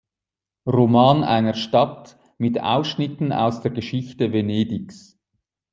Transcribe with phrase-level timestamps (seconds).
[0.65, 5.15] Roman einer Stadt" mit Ausschnitten aus der Geschichte Venedigs.